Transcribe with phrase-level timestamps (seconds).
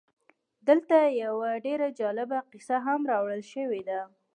[0.67, 3.99] دلته یوه ډېره جالبه کیسه هم راوړل شوې ده